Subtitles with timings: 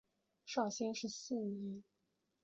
[0.47, 1.83] 绍兴十四年。